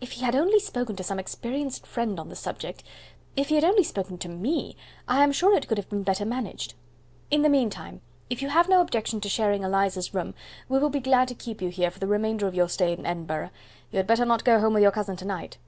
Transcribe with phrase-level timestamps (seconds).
[0.00, 2.84] "If he had only spoken to some experienced friend on the subject
[3.34, 4.76] if he had only spoken to ME
[5.08, 6.74] I am sure it could have been better managed.
[7.28, 8.00] In the meantime,
[8.30, 10.36] if you have no objection to sharing Eliza's room,
[10.68, 13.04] we will be glad to keep you here for the remainder of your stay in
[13.04, 13.50] Edinburgh.
[13.90, 15.58] You had better not go home with your cousin to night."